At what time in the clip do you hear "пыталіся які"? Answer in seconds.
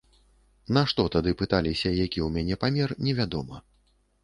1.43-2.19